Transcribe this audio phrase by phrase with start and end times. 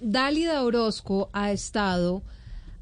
[0.00, 2.22] Dálida Orozco ha estado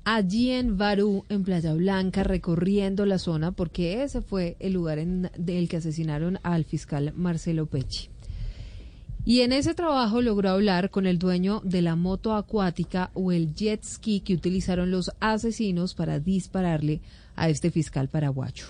[0.05, 5.31] allí en Barú, en Playa Blanca, recorriendo la zona, porque ese fue el lugar en
[5.47, 8.11] el que asesinaron al fiscal Marcelo Pecci.
[9.25, 13.55] Y en ese trabajo logró hablar con el dueño de la moto acuática o el
[13.55, 17.01] jet ski que utilizaron los asesinos para dispararle
[17.35, 18.67] a este fiscal paraguayo.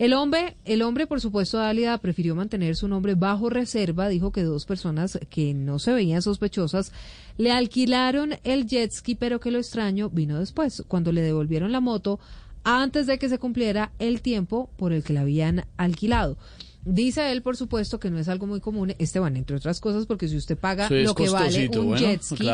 [0.00, 4.08] El hombre, el hombre, por supuesto, Dálida prefirió mantener su nombre bajo reserva.
[4.08, 6.90] Dijo que dos personas que no se veían sospechosas
[7.36, 11.80] le alquilaron el jet ski, pero que lo extraño vino después, cuando le devolvieron la
[11.80, 12.18] moto
[12.64, 16.38] antes de que se cumpliera el tiempo por el que la habían alquilado.
[16.82, 20.28] Dice él, por supuesto, que no es algo muy común, Esteban, entre otras cosas, porque
[20.28, 22.48] si usted paga lo que vale un jet ski,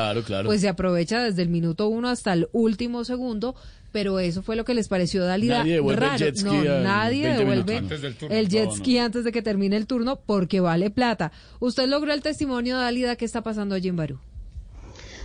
[0.45, 3.55] pues se aprovecha desde el minuto uno hasta el último segundo,
[3.93, 6.27] pero eso fue lo que les pareció Dalida raro.
[6.45, 7.83] no, nadie devuelve
[8.29, 11.31] el jet ski antes de que termine el turno porque vale plata.
[11.61, 14.19] Usted logró el testimonio, Dalida, ¿qué está pasando allí en Barú?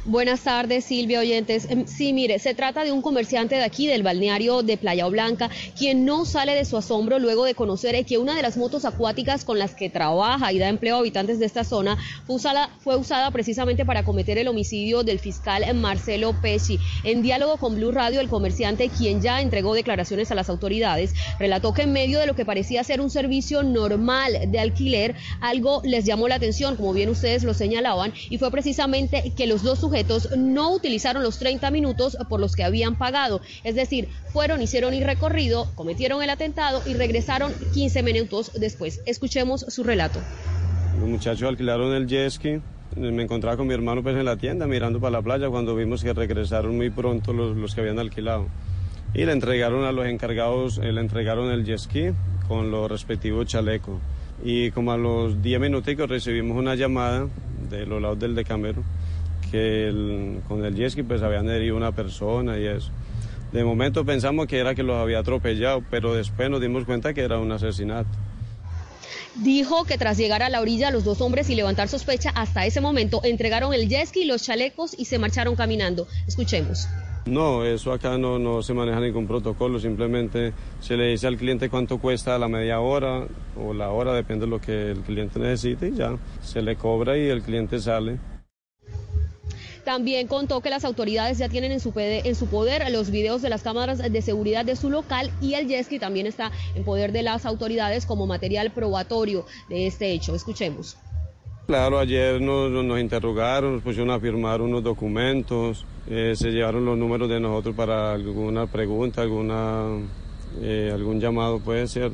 [0.05, 1.67] Buenas tardes, Silvia Oyentes.
[1.69, 5.51] Em, sí, mire, se trata de un comerciante de aquí, del balneario de Playa Blanca,
[5.77, 9.45] quien no sale de su asombro luego de conocer que una de las motos acuáticas
[9.45, 12.95] con las que trabaja y da empleo a habitantes de esta zona fue usada, fue
[12.95, 16.79] usada precisamente para cometer el homicidio del fiscal Marcelo Pesci.
[17.03, 21.75] En diálogo con Blue Radio, el comerciante, quien ya entregó declaraciones a las autoridades, relató
[21.75, 26.05] que en medio de lo que parecía ser un servicio normal de alquiler, algo les
[26.05, 29.90] llamó la atención, como bien ustedes lo señalaban, y fue precisamente que los dos
[30.37, 33.41] no utilizaron los 30 minutos por los que habían pagado.
[33.63, 39.01] Es decir, fueron, hicieron el recorrido, cometieron el atentado y regresaron 15 minutos después.
[39.05, 40.19] Escuchemos su relato.
[40.99, 42.61] Los muchachos alquilaron el jet ski.
[42.95, 46.03] Me encontraba con mi hermano pues, en la tienda mirando para la playa cuando vimos
[46.03, 48.47] que regresaron muy pronto los, que habían alquilado.
[49.13, 52.11] Y le entregaron a los encargados, eh, le entregaron el jet ski
[52.47, 53.99] con los respectivos chalecos.
[54.43, 57.27] Y como a los 10 minutos recibimos una llamada
[57.69, 58.83] de los lados del decamero
[59.49, 62.91] que con el jet pues habían herido una persona y eso.
[63.51, 67.21] De momento pensamos que era que los había atropellado, pero después nos dimos cuenta que
[67.21, 68.09] era un asesinato.
[69.35, 72.81] Dijo que tras llegar a la orilla los dos hombres y levantar sospecha hasta ese
[72.81, 76.07] momento entregaron el jet ski, los chalecos y se marcharon caminando.
[76.27, 76.87] Escuchemos.
[77.25, 81.69] No, eso acá no, no se maneja ningún protocolo, simplemente se le dice al cliente
[81.69, 85.89] cuánto cuesta la media hora o la hora, depende de lo que el cliente necesite
[85.89, 88.17] y ya, se le cobra y el cliente sale.
[89.83, 93.49] También contó que las autoridades ya tienen en su, en su poder los videos de
[93.49, 97.23] las cámaras de seguridad de su local y el jet también está en poder de
[97.23, 100.35] las autoridades como material probatorio de este hecho.
[100.35, 100.97] Escuchemos.
[101.67, 106.97] Claro, ayer nos, nos interrogaron, nos pusieron a firmar unos documentos, eh, se llevaron los
[106.97, 109.85] números de nosotros para alguna pregunta, alguna,
[110.61, 112.11] eh, algún llamado, puede ser.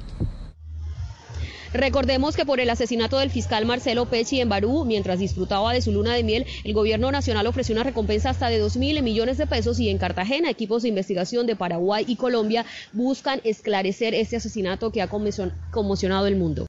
[1.77, 5.91] Recordemos que por el asesinato del fiscal Marcelo Pecci en Barú, mientras disfrutaba de su
[5.91, 9.45] luna de miel, el gobierno nacional ofreció una recompensa hasta de 2 mil millones de
[9.45, 14.91] pesos y en Cartagena equipos de investigación de Paraguay y Colombia buscan esclarecer este asesinato
[14.91, 16.65] que ha conmocionado el mundo.